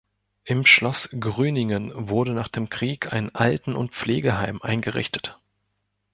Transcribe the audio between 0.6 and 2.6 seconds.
Schloss Grüningen wurde nach